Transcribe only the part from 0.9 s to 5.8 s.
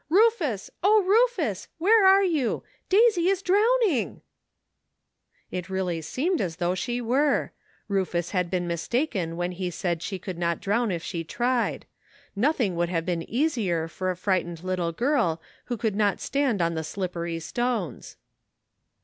Rufus! where are you? Daisy is drowning!" It